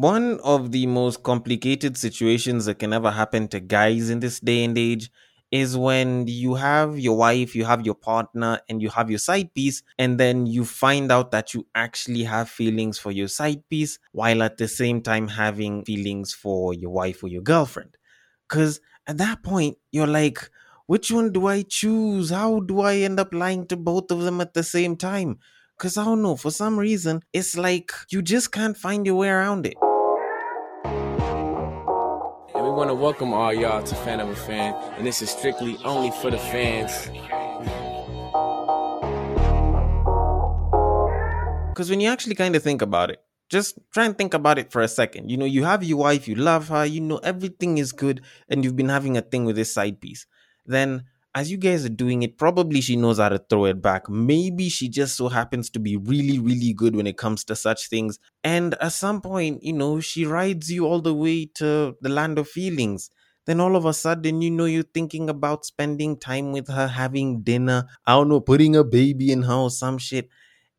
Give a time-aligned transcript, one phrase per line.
[0.00, 4.64] One of the most complicated situations that can ever happen to guys in this day
[4.64, 5.10] and age
[5.50, 9.52] is when you have your wife, you have your partner, and you have your side
[9.52, 13.98] piece, and then you find out that you actually have feelings for your side piece
[14.12, 17.98] while at the same time having feelings for your wife or your girlfriend.
[18.48, 20.48] Because at that point, you're like,
[20.86, 22.30] which one do I choose?
[22.30, 25.40] How do I end up lying to both of them at the same time?
[25.76, 29.28] Because I don't know, for some reason, it's like you just can't find your way
[29.28, 29.74] around it.
[32.80, 36.10] Want to welcome all y'all to Fan of a Fan, and this is strictly only
[36.12, 37.10] for the fans.
[41.68, 44.72] Because when you actually kind of think about it, just try and think about it
[44.72, 45.30] for a second.
[45.30, 48.64] You know, you have your wife, you love her, you know, everything is good, and
[48.64, 50.24] you've been having a thing with this side piece.
[50.64, 54.08] Then, as you guys are doing it, probably she knows how to throw it back.
[54.08, 57.88] Maybe she just so happens to be really, really good when it comes to such
[57.88, 58.18] things.
[58.42, 62.38] And at some point, you know, she rides you all the way to the land
[62.38, 63.10] of feelings.
[63.46, 67.42] Then all of a sudden, you know, you're thinking about spending time with her, having
[67.42, 70.28] dinner, I don't know, putting a baby in her or some shit.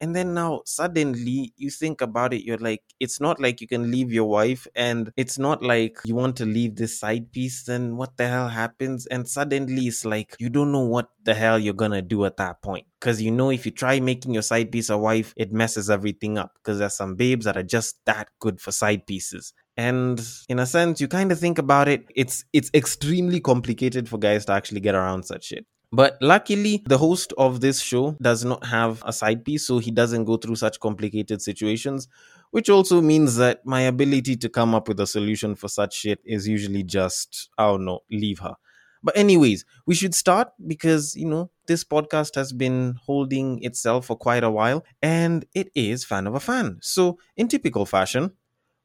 [0.02, 3.92] And then now suddenly you think about it, you're like, it's not like you can
[3.92, 7.64] leave your wife, and it's not like you want to leave this side piece.
[7.64, 9.06] Then what the hell happens?
[9.06, 12.62] And suddenly it's like you don't know what the hell you're gonna do at that
[12.64, 12.88] point.
[13.00, 16.38] Because you know, if you try making your side piece a wife, it messes everything
[16.38, 16.54] up.
[16.56, 19.54] Because there's some babes that are just that good for side pieces.
[19.78, 24.18] And in a sense, you kind of think about it, it's it's extremely complicated for
[24.18, 25.66] guys to actually get around such shit.
[25.94, 29.92] But luckily, the host of this show does not have a side piece, so he
[29.92, 32.08] doesn't go through such complicated situations,
[32.52, 36.20] which also means that my ability to come up with a solution for such shit
[36.24, 38.54] is usually just, I don't know, leave her.
[39.04, 44.16] But, anyways, we should start because, you know, this podcast has been holding itself for
[44.16, 46.78] quite a while and it is Fan of a Fan.
[46.82, 48.32] So, in typical fashion,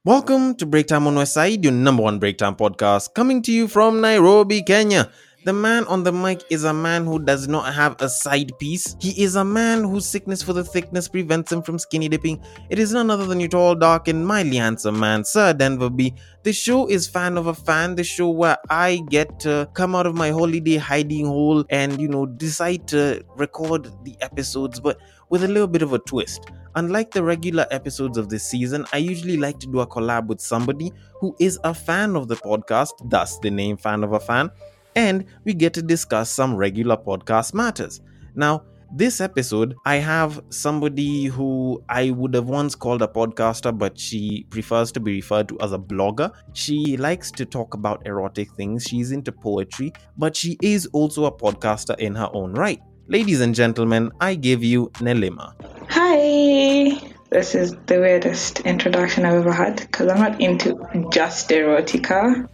[0.03, 4.01] welcome to Breaktime on West Side, your number one breaktime podcast, coming to you from
[4.01, 5.11] Nairobi, Kenya.
[5.47, 8.97] The man on the mic is a man who does not have a side piece.
[8.99, 12.43] He is a man whose sickness for the thickness prevents him from skinny dipping.
[12.69, 16.13] It is none other than your tall, dark, and mildly handsome man, Sir Denver B.
[16.43, 20.05] The show is Fan of a Fan, the show where I get to come out
[20.05, 24.99] of my holiday hiding hole and, you know, decide to record the episodes, but
[25.29, 26.41] with a little bit of a twist.
[26.75, 30.41] Unlike the regular episodes of this season, I usually like to do a collab with
[30.41, 30.91] somebody
[31.21, 34.51] who is a fan of the podcast, thus the name Fan of a Fan
[34.97, 38.01] and we get to discuss some regular podcast matters.
[38.35, 43.99] Now, this episode, I have somebody who I would have once called a podcaster, but
[43.99, 46.31] she prefers to be referred to as a blogger.
[46.53, 51.31] She likes to talk about erotic things, she's into poetry, but she is also a
[51.31, 52.81] podcaster in her own right.
[53.07, 55.53] Ladies and gentlemen, I give you Nelima.
[55.89, 56.97] Hi!
[57.29, 60.79] This is the weirdest introduction I've ever had because I'm not into
[61.11, 62.49] just erotica,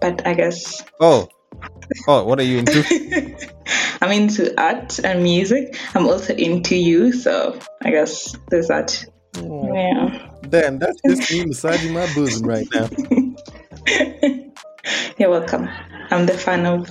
[0.00, 0.84] but I guess.
[1.00, 1.28] Oh,
[2.06, 2.84] Oh, what are you into?
[4.00, 5.76] I'm into art and music.
[5.94, 9.04] I'm also into you, so I guess there's that.
[9.38, 10.28] Oh, Yeah.
[10.48, 12.88] damn, that's just me massaging my bosom right now.
[15.18, 15.68] You're welcome.
[16.10, 16.88] I'm the fan of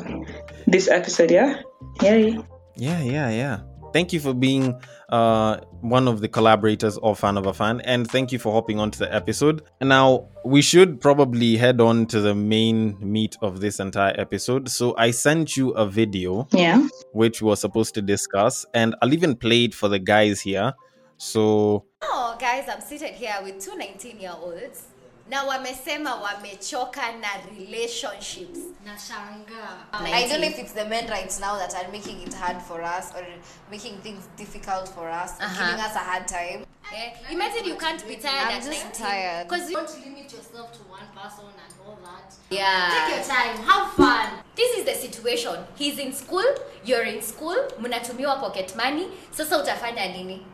[0.68, 1.62] this episode, yeah?
[2.02, 2.38] Yay.
[2.76, 3.60] Yeah, yeah, yeah.
[3.94, 4.80] Thank you for being
[5.10, 8.80] uh, one of the collaborators of Fan of a Fan, and thank you for hopping
[8.80, 9.64] onto the episode.
[9.80, 14.70] And now we should probably head on to the main meat of this entire episode.
[14.70, 16.88] So I sent you a video Yeah.
[17.14, 20.74] which we're supposed to discuss, and I'll even play it for the guys here.
[21.18, 24.84] So Oh, guys, I'm seated here with two 19 year olds
[25.30, 27.28] na wamesema wamechoka na
[27.60, 29.78] relationships Nashangaa.
[29.92, 32.82] I don't know if it's the men right now that are making it hard for
[32.82, 33.26] us or
[33.72, 35.66] making things difficult for us, Uh-huh.
[35.66, 36.66] giving us a hard time.
[36.96, 39.48] Eh, imagine you can't be tired I'm at just 19 tired.
[39.50, 42.34] because you don't limit yourself to one person and all that.
[42.50, 42.90] Yeah.
[42.92, 44.28] Take your time, have fun.
[44.56, 45.56] This is the situation.
[45.78, 46.46] He's in school,
[46.86, 49.08] you're in school, mnatumiwa pocket money.
[49.32, 50.46] Sasa utafanya nini?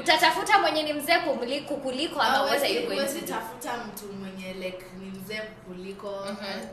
[0.00, 1.18] Utatafuta mwenye ni mzee
[1.68, 6.10] kukuliko ama uweze tafuta mtu mwenye like ni mzee kuliko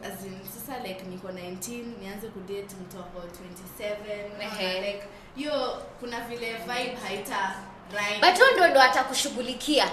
[0.04, 3.96] as in, sasa like niko 19 nianze kudate mtu ako 27
[4.36, 4.80] unaona, Ehe.
[4.94, 5.04] like
[5.36, 7.56] hiyo kuna vile vibe haita
[7.94, 9.86] right But ndo ndo atakushughulikia.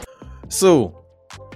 [0.48, 0.92] So,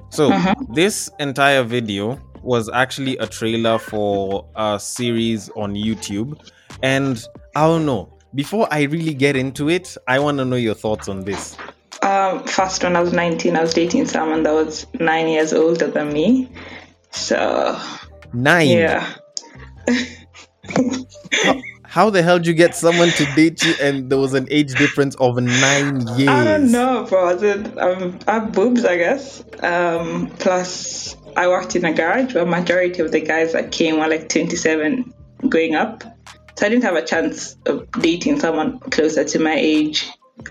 [0.08, 0.32] so
[0.74, 6.36] this entire video was actually a trailer for a series on YouTube,
[6.82, 7.18] and
[7.54, 8.08] I don't know.
[8.34, 11.56] Before I really get into it, I want to know your thoughts on this.
[12.02, 15.86] Um, first, when I was 19, I was dating someone that was nine years older
[15.86, 16.50] than me.
[17.10, 17.80] So,
[18.32, 18.68] Nine.
[18.68, 19.14] yeah.
[21.84, 24.74] How the hell did you get someone to date you and there was an age
[24.74, 26.28] difference of nine years?
[26.28, 27.28] I don't know, bro.
[27.28, 29.42] I, um, I have boobs, I guess.
[29.62, 34.08] Um, plus, I worked in a garage where majority of the guys that came were
[34.08, 35.14] like 27
[35.48, 36.04] going up.
[36.58, 40.06] So I didn't have a chance of dating someone closer to my age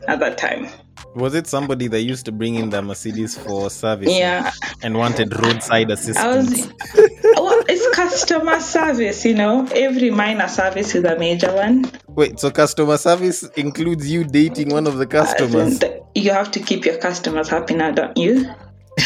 [0.07, 0.67] at that time.
[1.15, 4.51] Was it somebody that used to bring in the Mercedes for service Yeah,
[4.83, 6.67] and wanted roadside I assistance?
[6.67, 6.73] was.
[7.35, 9.65] well, it's customer service, you know.
[9.73, 11.89] Every minor service is a major one.
[12.09, 15.81] Wait, so customer service includes you dating one of the uh, customers?
[15.81, 18.49] And you have to keep your customers happy now, don't you?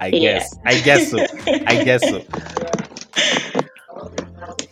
[0.00, 0.38] I Yeah.
[0.38, 0.56] guess.
[0.64, 1.18] I guess so.
[1.66, 2.22] I guess so.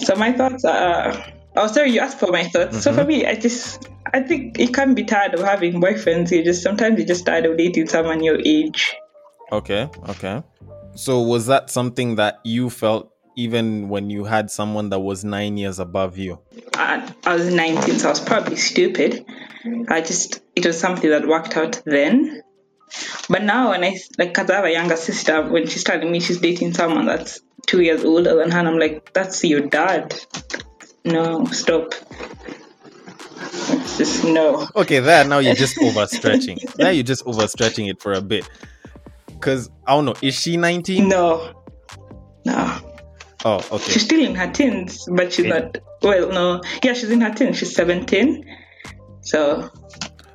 [0.08, 1.22] So my thoughts are.
[1.55, 2.82] Oh, sorry, you asked for my thoughts.
[2.82, 3.08] So for Mm-hmm.
[3.08, 6.31] me, I just, I think you can't be tired of having boyfriends.
[6.31, 8.96] You just sometimes you just tired of dating someone your age.
[9.52, 10.43] Okay, okay.
[10.94, 15.58] So was that something that you felt even when you had someone that was nine
[15.58, 16.38] years above you?
[16.72, 19.26] I, I was 19, so I was probably stupid.
[19.90, 22.40] I just, it was something that worked out then.
[23.28, 26.20] But now, when I, like, because I have a younger sister, when she's telling me
[26.20, 30.18] she's dating someone that's two years older than her, and I'm like, that's your dad.
[31.04, 31.94] No, stop.
[33.70, 34.66] It's just no.
[34.74, 36.74] Okay, there now you're just overstretching.
[36.76, 38.48] there you're just overstretching it for a bit.
[39.40, 41.08] Cause I don't know, is she 19?
[41.08, 41.54] No.
[42.44, 42.78] No.
[43.44, 43.92] Oh, okay.
[43.92, 45.60] She's still in her teens, but she's Okay.
[45.60, 45.78] not.
[46.02, 46.62] Well, no.
[46.82, 47.58] Yeah, she's in her teens.
[47.58, 48.44] She's 17.
[49.20, 49.70] So,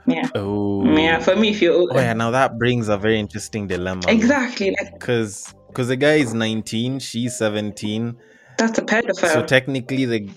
[0.07, 0.29] yeah.
[0.35, 0.85] Oh.
[0.95, 1.89] Yeah, for me, if you.
[1.91, 4.03] Oh yeah, now that brings a very interesting dilemma.
[4.07, 4.73] Exactly.
[4.79, 8.15] Like, Cause because the guy is 19, she's 17.
[8.59, 9.33] that's a pedophile.
[9.33, 10.29] So technically the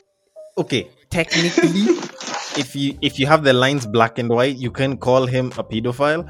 [0.57, 1.83] okay, technically
[2.57, 5.65] if you if you have the lines black and white, you can call him a
[5.65, 6.27] pedophile.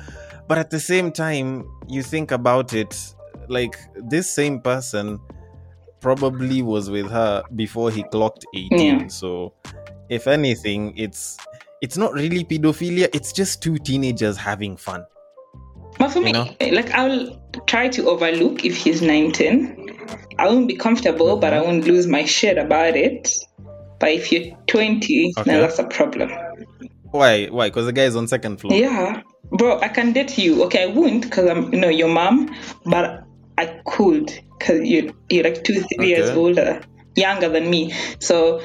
[0.49, 3.15] But at the same time, you think about it,
[3.49, 5.21] like this same person
[6.01, 8.71] probably was with her before he clocked 18.
[8.79, 9.07] Yeah.
[9.07, 9.55] So
[10.09, 11.37] if anything, it's
[11.81, 15.05] it's not really pedophilia, it's just two teenagers having fun.
[15.99, 16.49] But for me, know?
[16.61, 19.99] like, I'll try to overlook if he's 19.
[20.39, 21.67] I won't be comfortable, but I Mm-hmm.
[21.67, 23.31] won't lose my shit about it.
[23.99, 25.51] But if you're 20, Okay.
[25.51, 26.31] then that's a problem.
[27.11, 27.47] Why?
[27.47, 27.69] Why?
[27.69, 28.75] Because the guy is on second floor.
[28.75, 30.65] Yeah, bro, I can date you.
[30.65, 32.55] Okay, I won't because I'm, you know, your mom,
[32.85, 33.25] but
[33.57, 36.83] I could because you you're like two, three years older,
[37.15, 37.95] younger than me.
[38.21, 38.61] So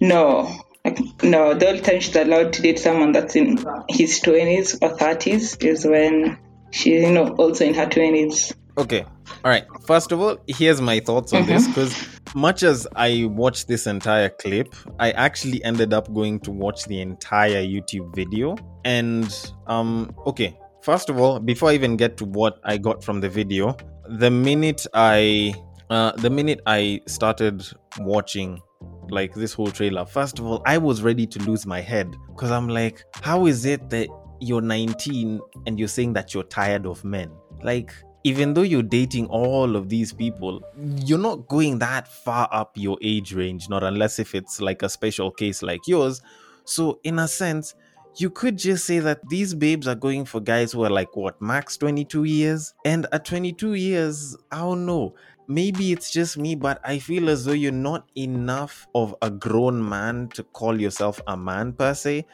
[0.00, 0.54] no,
[0.84, 1.54] like no.
[1.54, 5.86] The only time she's allowed to date someone that's in his twenties or thirties is
[5.86, 6.38] when
[6.74, 8.52] she's you know also in her twenties.
[8.76, 9.04] Okay.
[9.44, 9.64] All right.
[9.86, 11.94] First of all, here's my thoughts on this because
[12.34, 17.00] much as I watched this entire clip, I actually ended up going to watch the
[17.00, 18.56] entire YouTube video.
[18.84, 19.32] And
[19.68, 23.28] um okay, first of all, before I even get to what I got from the
[23.28, 23.76] video,
[24.08, 25.54] the minute I
[25.90, 27.64] uh the minute I started
[28.00, 28.60] watching
[29.08, 32.50] like this whole trailer, first of all, I was ready to lose my head because
[32.50, 34.08] I'm like, how is it that
[34.40, 37.30] you're 19 and you're saying that you're tired of men?
[37.62, 37.92] Like,
[38.24, 40.62] even though you're dating all of these people,
[41.04, 44.88] you're not going that far up your age range, not unless if it's like a
[44.88, 46.22] special case like yours.
[46.64, 47.74] So, in a sense,
[48.16, 51.40] you could just say that these babes are going for guys who are like what
[51.42, 55.14] max 22 years and at 22 years i don't know
[55.48, 59.86] maybe it's just me but i feel as though you're not enough of a grown
[59.86, 62.24] man to call yourself a man per se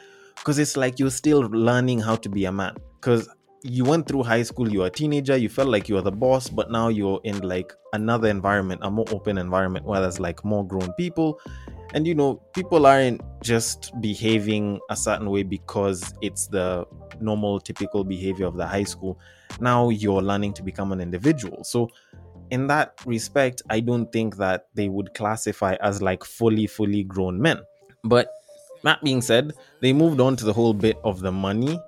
[0.41, 2.75] because it's like you're still learning how to be a man.
[2.99, 3.29] Because
[3.63, 6.49] you went through high school you're a teenager you felt like you were the boss
[6.49, 10.65] but now you're in like another environment a more open environment where there's like more
[10.65, 11.39] grown people.
[11.93, 16.85] And you know people aren't just behaving a certain way because it's the
[17.19, 19.19] normal typical behavior of the high school.
[19.59, 21.63] Now you're learning to become an individual.
[21.63, 21.89] So
[22.49, 27.39] in that respect i don't think that they would classify as like fully fully grown
[27.39, 27.59] men.
[28.03, 28.29] But
[28.83, 31.79] that being said they moved on to the whole bit of the money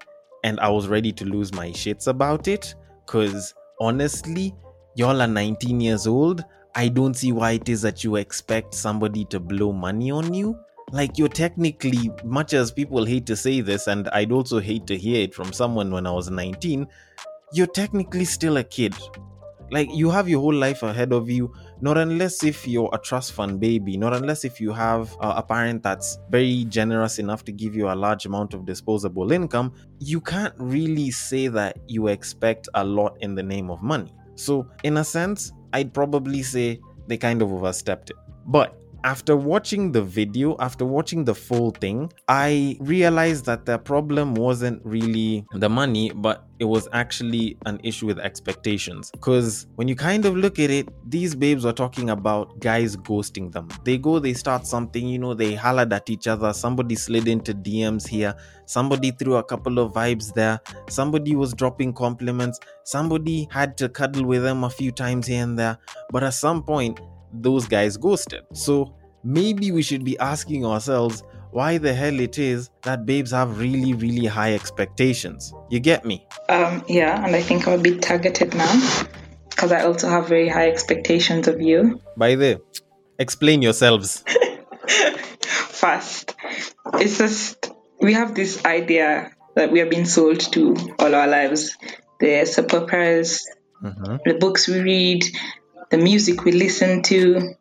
[0.44, 4.54] and i was ready to lose my shits about it because honestly
[4.96, 6.44] y'all are 19 years old
[6.76, 10.58] I don't see why it is that you expect somebody to blow money on you.
[10.92, 14.98] Like, you're technically, much as people hate to say this, and I'd also hate to
[14.98, 16.88] hear it from someone when I was 19,
[17.54, 18.96] you're technically still a kid.
[19.70, 23.34] Like, you have your whole life ahead of you, not unless if you're a trust
[23.34, 27.52] fund baby, not unless if you have uh, a parent that's very generous enough to
[27.52, 32.70] give you a large amount of disposable income, you can't really say that you expect
[32.76, 34.16] a lot in the name of money.
[34.36, 38.16] So, in a sense, I'd probably say they kind of overstepped it.
[38.46, 44.34] But after watching the video, after watching the full thing, I realized that the problem
[44.34, 49.12] wasn't really the money, but it was actually an issue with expectations.
[49.12, 53.52] Because when you kind of look at it, these babes were talking about guys ghosting
[53.52, 53.68] them.
[53.84, 56.54] They go, they start something, you know, they hollered at each other.
[56.54, 58.34] Somebody slid into DMs here.
[58.66, 60.62] Somebody threw a couple of vibes there.
[60.88, 62.60] Somebody was dropping compliments.
[62.86, 65.78] Somebody had to cuddle with them a few times here and there.
[66.12, 67.02] But at some point,
[67.34, 68.44] those guys ghosted.
[68.54, 73.60] So maybe we should be asking ourselves why the hell it is that babes have
[73.60, 75.54] really, really high expectations.
[75.70, 76.26] You get me?
[76.50, 78.74] Um, yeah, and I think I'm a bit targeted now
[79.50, 82.00] because I also have very high expectations of you.
[82.18, 82.62] By the
[83.20, 84.24] explain yourselves.
[85.48, 86.36] First,
[86.94, 87.72] it's just
[88.02, 91.78] we have this idea that we have been sold to all our lives.
[92.20, 92.42] The
[92.74, 93.46] operas,
[93.84, 94.20] Mhm.
[94.26, 95.24] the books we read,
[95.94, 97.54] the music we listen to.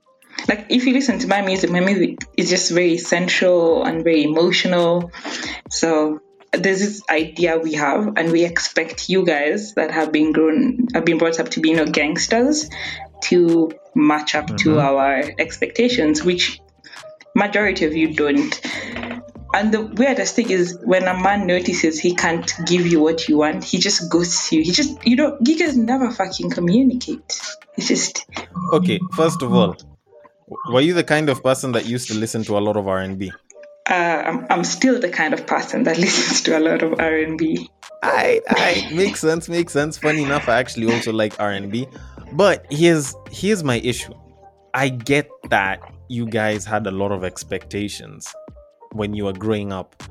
[0.48, 4.24] Like if you listen to my music, my music is just very sensual and very
[4.24, 5.12] emotional.
[5.68, 6.20] So
[6.50, 11.04] there's this idea we have, and we expect you guys that have been grown, have
[11.04, 12.70] been brought up to be you know gangsters,
[13.24, 14.78] to match up to mm-hmm.
[14.78, 16.58] our expectations, which
[17.34, 18.60] majority of you don't.
[19.54, 23.38] And the weirdest thing is when a man notices he can't give you what you
[23.38, 24.62] want, he just ghosts you.
[24.62, 27.40] He just you know you guys never fucking communicate.
[27.76, 28.26] It's just
[28.72, 29.76] Okay, first of all,
[30.70, 33.30] were you the kind of person that used to listen to a lot of R&B?
[33.90, 37.16] uh, I'm I'm still the kind of person that listens to a lot of R
[37.16, 37.68] and B.
[38.02, 39.98] I, I makes sense, makes sense.
[39.98, 41.86] Funny enough, I actually also like R and B,
[42.32, 44.14] but here's here's my issue.
[44.74, 48.32] I get that you guys had a lot of expectations
[48.92, 50.02] when you were growing up,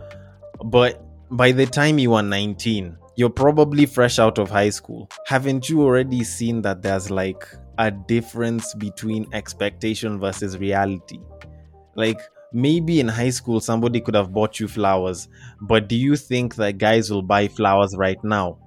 [0.65, 5.09] but by the time you are 19, you're probably fresh out of high school.
[5.25, 7.45] Haven't you already seen that there's like
[7.77, 11.19] a difference between expectation versus reality?
[11.95, 12.19] Like
[12.53, 15.27] maybe in high school somebody could have bought you flowers,
[15.61, 18.59] but do you think that guys will buy flowers right now?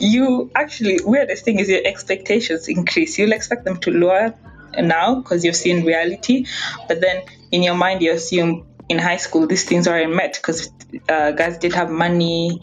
[0.00, 3.18] You actually weirdest thing is your expectations increase.
[3.18, 4.34] You'll expect them to lower
[4.78, 6.46] now because you've seen reality,
[6.88, 10.70] but then in your mind you assume in high school these things aren't met because
[11.08, 12.60] uh, guys did have money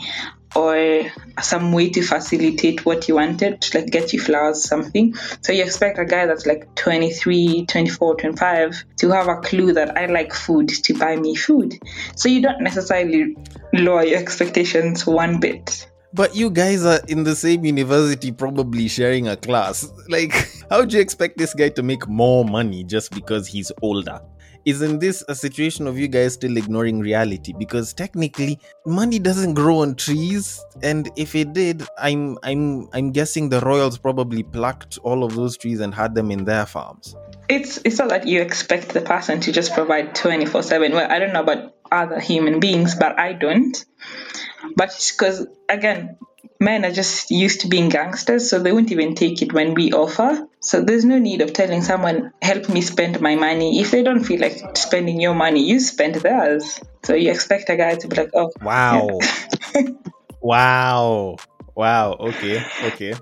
[0.55, 5.13] or some way to facilitate what you wanted, like get you flowers, something.
[5.41, 9.95] So you expect a guy that's like 23, 24, 25 to have a clue that
[9.95, 11.77] I like food to buy me food.
[12.15, 13.35] So you don't necessarily
[13.73, 15.87] lower your expectations one bit.
[16.11, 19.87] But you guys are in the same university, probably sharing a class.
[20.09, 20.33] Like,
[20.71, 24.19] how do you expect this guy to make more money just because he's older?
[24.65, 27.53] Isn't this a situation of you guys still ignoring reality?
[27.57, 33.49] Because technically, money doesn't grow on trees, and if it did, I'm I'm I'm guessing
[33.49, 37.15] the royals probably plucked all of those trees and had them in their farms.
[37.49, 41.17] it's it's not that you expect the person to just provide 24 7 well i
[41.17, 43.85] don't know about other human beings but i don't
[44.75, 46.17] but it's because again
[46.59, 49.91] men are just used to being gangsters so they won't even take it when we
[49.91, 54.03] offer so there's no need of telling someone help me spend my money if they
[54.03, 58.07] don't feel like spending your money you spend theirs so you expect a guy to
[58.07, 59.19] be like oh Wow.
[60.41, 61.35] wow.
[61.75, 62.13] Wow.
[62.19, 62.61] Okay.
[62.83, 63.13] Okay.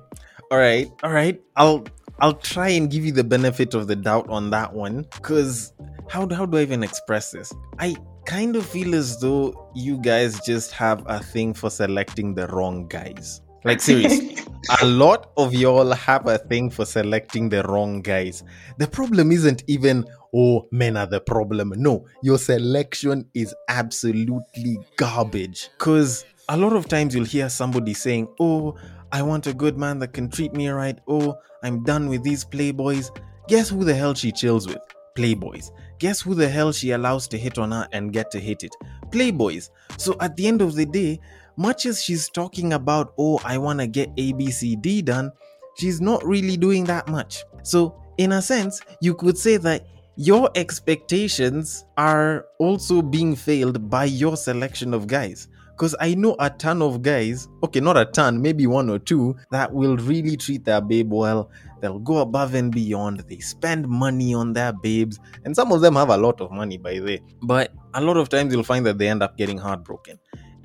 [0.51, 0.91] All right.
[1.03, 1.41] All right.
[1.55, 1.85] I'll
[2.19, 5.73] I'll try and give you the benefit of the doubt on that one cuz
[6.09, 7.53] how do- how do I even express this?
[7.79, 12.47] I kind of feel as though you guys just have a thing for selecting the
[12.47, 13.41] wrong guys.
[13.63, 14.37] Like seriously.
[14.81, 18.43] a lot of y'all have a thing for selecting the wrong guys.
[18.77, 21.73] The problem isn't even, oh, men are the problem.
[21.75, 25.69] No, your selection is absolutely garbage.
[25.77, 28.75] Because a lot of times you'll hear somebody saying, oh,
[29.11, 30.99] I want a good man that can treat me right.
[31.07, 33.09] Oh, I'm done with these playboys.
[33.47, 34.81] Guess who the hell she chills with?
[35.15, 35.71] Playboys.
[35.99, 38.75] Guess who the hell she allows to hit on her and get to hit it?
[39.09, 39.69] Playboys.
[39.97, 41.19] So at the end of the day,
[41.57, 45.31] much as she's talking about, oh, I want to get ABCD done,
[45.77, 47.43] she's not really doing that much.
[47.63, 49.85] So, in a sense, you could say that
[50.15, 55.47] your expectations are also being failed by your selection of guys.
[55.71, 59.35] Because I know a ton of guys, okay, not a ton, maybe one or two,
[59.51, 61.51] that will really treat their babe well.
[61.81, 63.19] They'll go above and beyond.
[63.29, 65.19] They spend money on their babes.
[65.45, 67.21] And some of them have a lot of money, by the way.
[67.43, 70.17] But a lot of times you'll find that they end up getting heartbroken.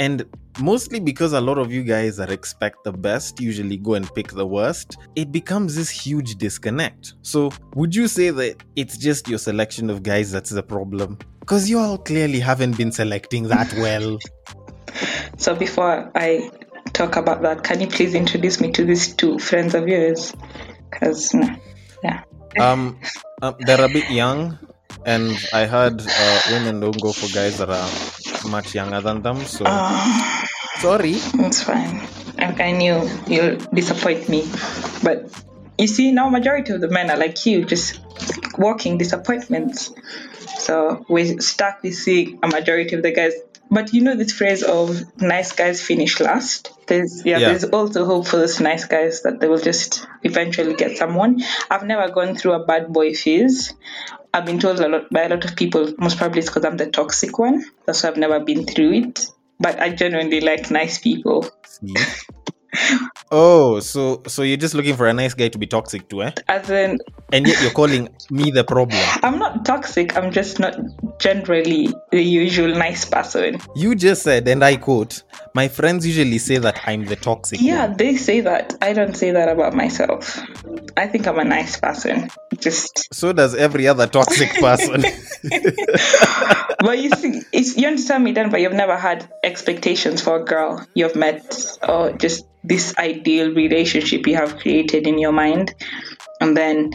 [0.02, 0.16] And
[0.60, 4.28] mostly because a lot of you guys that expect the best usually go and pick
[4.32, 7.14] the worst, it becomes this huge disconnect.
[7.22, 11.18] So, would you say that it's just your selection of guys that's the problem?
[11.40, 14.18] Because you all clearly haven't been selecting that well.
[15.38, 16.50] so before i
[16.92, 20.34] talk about that can you please introduce me to these two friends of yours
[20.90, 21.34] because
[22.04, 22.22] yeah
[22.60, 22.98] Um,
[23.40, 24.58] um, they're a bit young.
[25.06, 27.90] and I heard uh, women don't go for guys that are
[28.44, 29.44] much younger than them.
[29.44, 30.44] So Uh,
[30.78, 31.14] sorry.
[31.16, 32.00] it's fine.
[32.38, 34.48] I, I knew you'll disappoint me.
[35.02, 35.30] But
[35.78, 38.00] you see, now majority of the men are like you, just
[38.58, 39.92] walking disappointments.
[40.58, 43.32] So we're stuck with seeing a majority of the guys.
[43.70, 46.70] But you know this phrase of nice guys finish last?
[46.86, 47.48] There's yeah, Yeah.
[47.48, 51.42] there's also hope for those nice guys that they will just eventually get someone.
[51.70, 53.72] I've never gone through a bad boy phase.
[54.34, 56.76] I've been told a lot by a lot of people, most probably it's because I'm
[56.78, 57.64] the toxic one.
[57.86, 59.26] That's why I've never been through it.
[59.60, 61.48] But I genuinely like nice people.
[63.30, 66.30] Oh, so so you're just looking for a nice guy to be toxic to, eh?
[66.48, 66.98] As in,
[67.32, 69.00] And yet you're calling me the problem.
[69.22, 70.16] I'm not toxic.
[70.16, 70.76] I'm just not
[71.18, 73.58] generally the usual nice person.
[73.74, 75.22] You just said, and I quote,
[75.54, 78.74] "My friends usually say that I'm the toxic Yeah, one." they say that.
[78.82, 80.40] I don't say that about myself.
[80.96, 82.30] I think I'm a nice person.
[82.58, 85.02] Just, So does every other toxic person.
[86.80, 90.44] but you see, it's, you understand me then, but you've never had expectations for a
[90.44, 95.74] girl you've met or just this ideal relationship you have created in your mind.
[96.40, 96.92] And then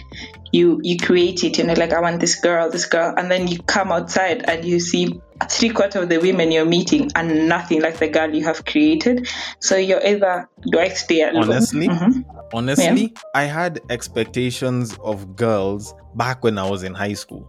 [0.51, 3.47] you you create it, you know, like I want this girl, this girl, and then
[3.47, 7.81] you come outside and you see three quarters of the women you're meeting are nothing
[7.81, 9.27] like the girl you have created.
[9.59, 11.43] So you're either do I stay alone?
[11.49, 12.25] Honestly, Mhm.
[12.53, 17.47] honestly, I had expectations of girls back when I was in high school.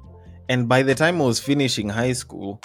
[0.48, 2.60] And by the time I was finishing high school,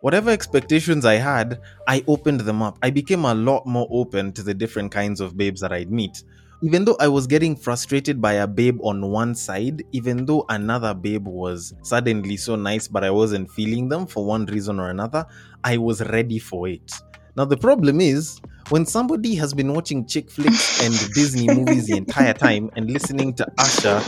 [0.00, 2.78] whatever expectations I had, I opened them up.
[2.82, 6.22] I became a lot more open to the different kinds of babes that I'd meet.
[6.62, 10.92] Even though I was getting frustrated by a babe on one side, even though another
[10.92, 15.24] babe was suddenly so nice, but I wasn't feeling them for one reason or another,
[15.62, 16.92] I was ready for it.
[17.36, 21.96] Now, the problem is when somebody has been watching chick flicks and Disney movies the
[21.96, 24.02] entire time and listening to Usher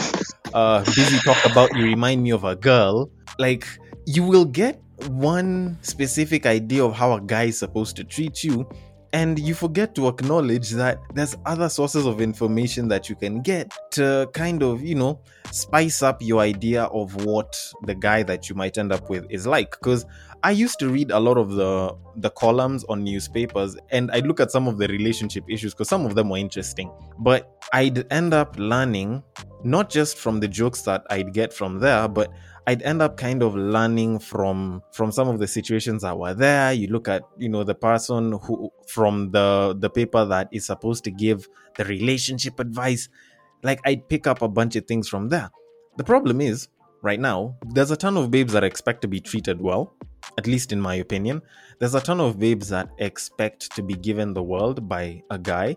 [0.55, 3.67] uh, busy talk about you remind me of a girl, like
[4.07, 8.69] you will get one specific idea of how a guy is supposed to treat you.
[9.13, 13.73] And you forget to acknowledge that there's other sources of information that you can get
[13.93, 18.55] to kind of, you know, spice up your idea of what the guy that you
[18.55, 19.73] might end up with is like.
[19.73, 20.07] Because
[20.43, 24.41] I used to read a lot of the the columns on newspapers and I'd look
[24.41, 26.91] at some of the relationship issues because some of them were interesting.
[27.19, 29.23] But I'd end up learning
[29.65, 32.33] not just from the jokes that I'd get from there, but
[32.71, 36.73] I'd end up kind of learning from from some of the situations that were there.
[36.73, 41.03] You look at, you know, the person who from the the paper that is supposed
[41.05, 43.09] to give the relationship advice.
[43.65, 45.51] Like I'd pick up a bunch of things from there.
[45.97, 46.69] The problem is,
[47.03, 49.97] right now, there's a ton of babes that expect to be treated well,
[50.39, 51.43] at least in my opinion.
[51.81, 55.77] There's a ton of babes that expect to be given the world by a guy,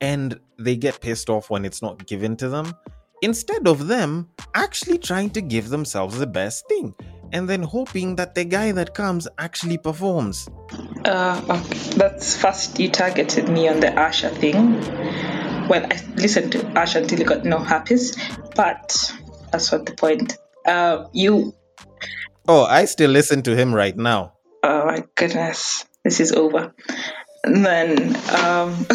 [0.00, 2.74] and they get pissed off when it's not given to them.
[3.22, 6.94] Instead of them actually trying to give themselves the best thing
[7.32, 10.48] and then hoping that the guy that comes actually performs.
[11.04, 11.78] Uh, okay.
[11.96, 14.74] That's first you targeted me on the Usher thing.
[15.68, 18.18] Well, I listened to Usher until he got no happies,
[18.56, 19.12] but
[19.52, 20.36] that's not the point.
[20.66, 21.54] Uh, you,
[22.48, 24.32] Oh, I still listen to him right now.
[24.64, 26.74] oh my goodness, this is over.
[27.44, 28.70] And then, um,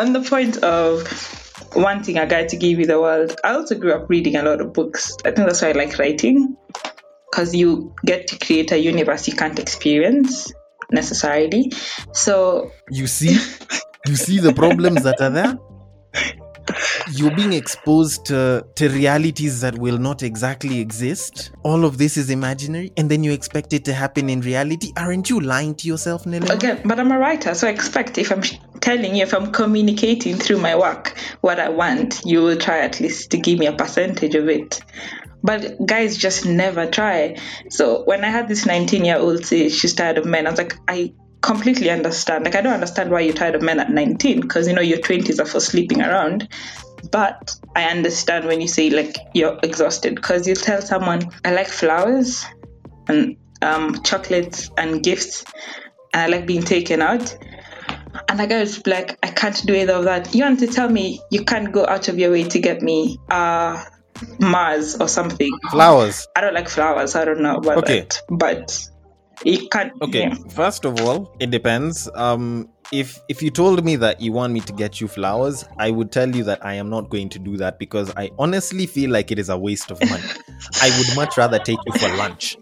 [0.00, 1.04] on the point of
[1.76, 4.60] wanting a guy to give you the world, I also grew up reading a lot
[4.60, 5.16] of books.
[5.24, 6.56] I think that's why I like writing,
[7.30, 10.52] because you get to create a universe you can't experience
[10.90, 11.72] necessarily.
[12.12, 13.38] So You see?
[14.06, 15.58] You see the problems that are there?
[17.12, 21.52] You're being exposed to, to realities that will not exactly exist.
[21.62, 24.92] All of this is imaginary, and then you expect it to happen in reality.
[24.96, 26.50] Aren't you lying to yourself, Nelima?
[26.50, 28.42] Again, but I'm a writer, so I expect if I'm
[28.80, 33.00] telling you, if I'm communicating through my work what I want, you will try at
[33.00, 34.80] least to give me a percentage of it.
[35.42, 37.36] But guys just never try.
[37.70, 40.58] So when I had this 19 year old say she's tired of men, I was
[40.58, 42.44] like, I completely understand.
[42.44, 44.98] Like, I don't understand why you're tired of men at 19 because you know your
[44.98, 46.48] 20s are for sleeping around.
[47.10, 51.68] But I understand when you say like you're exhausted because you tell someone, I like
[51.68, 52.44] flowers
[53.08, 55.44] and um, chocolates and gifts,
[56.12, 57.36] and I like being taken out.
[58.28, 60.34] And the guy was like, I can't do either of that.
[60.34, 63.18] You want to tell me you can't go out of your way to get me
[63.30, 63.84] uh
[64.38, 65.50] Mars or something?
[65.70, 66.26] Flowers.
[66.34, 67.14] I don't like flowers.
[67.14, 68.00] I don't know about Okay.
[68.00, 68.88] that, but
[69.44, 69.92] you can't.
[70.02, 70.34] Okay, yeah.
[70.50, 72.08] first of all, it depends.
[72.14, 75.90] Um, if if you told me that you want me to get you flowers, I
[75.90, 79.10] would tell you that I am not going to do that because I honestly feel
[79.10, 80.24] like it is a waste of money.
[80.80, 82.56] I would much rather take you for lunch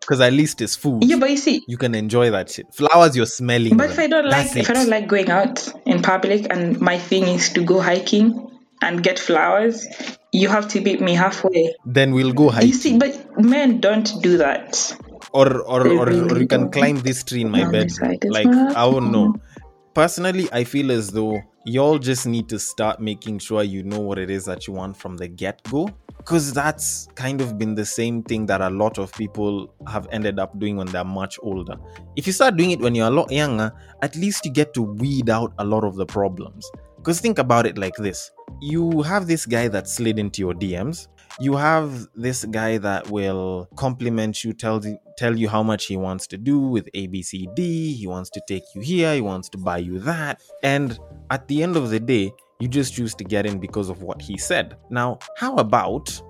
[0.00, 1.04] because at least it's food.
[1.04, 2.72] Yeah, but you see, You can enjoy that shit.
[2.74, 3.76] Flowers, you're smelling.
[3.76, 3.98] But if.
[3.98, 7.24] I don't like That's if I don't like going out in public and my thing
[7.24, 8.50] is to go hiking
[8.82, 9.86] and get flowers,
[10.32, 11.74] you have to meet me halfway.
[11.86, 12.68] Then we'll go hiking.
[12.68, 14.94] You see, but men don't do that.
[15.34, 17.88] Or or, or, or you can climb this tree in my bed.
[17.88, 19.34] this side is like i don't know.
[19.92, 24.18] personally i feel as though y'all just need to start making sure you know what
[24.18, 28.22] it is that you want from the get-go because that's kind of been the same
[28.22, 31.76] thing that a lot of people have ended up doing when they're much older.
[32.16, 33.70] If you start doing it when you're a lot younger
[34.02, 36.70] at least you get to weed out a lot of the problems.
[36.96, 38.30] Because think about it like this.
[38.62, 41.08] You have this guy that slid into your dms
[41.40, 44.80] you have this guy that will compliment you tell
[45.16, 48.80] tell you how much he wants to do with abcd he wants to take you
[48.80, 49.14] here.
[49.14, 50.40] He wants to buy you that.
[50.62, 50.98] And
[51.30, 54.22] at the end of the day you just choose to get in because of what
[54.22, 54.76] he said.
[54.90, 56.22] Now how about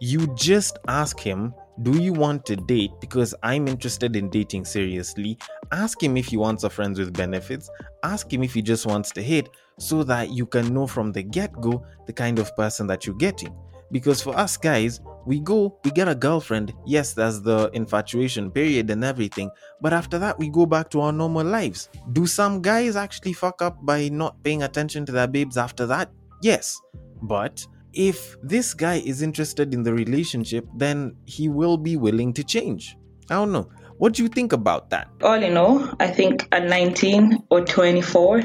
[0.00, 2.90] you just ask him do you want to date?
[3.00, 5.38] Because i'm interested in dating seriously.
[5.70, 7.70] Ask him if he wants a friends with benefits.
[8.02, 11.22] Ask him if he just wants to hit so that you can know from the
[11.22, 13.54] get-go the kind of person that you're getting
[13.92, 16.72] because for us guys we go we get a girlfriend.
[16.86, 19.50] Yes there's the infatuation period and everything.
[19.80, 21.88] But after that we go back to our normal lives.
[22.12, 26.10] Do some guys actually fuck up by not paying attention to their babes after that?
[26.42, 26.80] Yes.
[27.22, 32.44] But if this guy is interested in the relationship then he will be willing to
[32.44, 32.96] change.
[33.30, 33.68] I don't know.
[33.98, 35.08] What do you think about that?
[35.22, 38.44] All in all, I think at 19 or 24,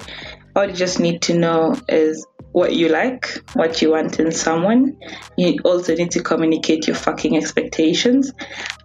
[0.56, 4.96] all you just need to know is what you like, what you want in someone.
[5.38, 8.32] You also need to communicate your fucking expectations.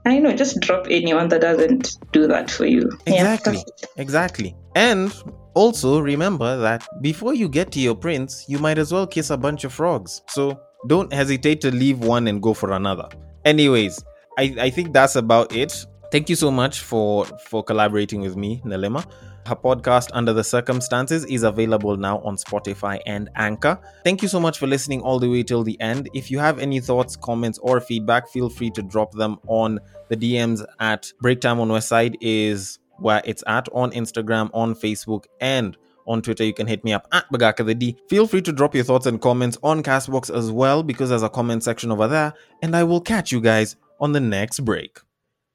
[0.07, 2.91] I know, just drop anyone that doesn't do that for you.
[3.07, 3.59] Exactly.
[3.59, 3.87] it.
[3.99, 4.57] Exactly.
[4.75, 5.15] And
[5.55, 9.37] also remember that before you get to your prince, you might as well kiss a
[9.37, 10.23] bunch of frogs.
[10.29, 13.09] So don't hesitate to leave one and go for another.
[13.45, 14.03] Anyways,
[14.39, 15.85] I, I think that's about it.
[16.11, 19.05] Thank you so much for for collaborating with me, Nelima.
[19.47, 23.79] Her podcast Under the Circumstances is available now on Spotify and Anchor.
[24.05, 26.09] Thank you so much for listening all the way till the end.
[26.15, 30.17] If you have any thoughts, comments, or feedback, feel free to drop them on the
[30.17, 36.23] DMs at Breaktime on Westside is where it's at on Instagram, on Facebook, and on
[36.23, 36.45] Twitter.
[36.45, 37.97] You can hit me up at Bagaka the D.
[38.09, 41.29] Feel free to drop your thoughts and comments on Castbox as well because there's a
[41.29, 42.33] comment section over there.
[42.63, 45.01] And I will catch you guys on the next break.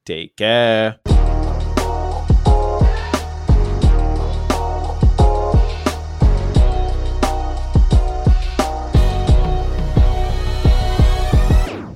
[0.06, 1.12] Take care.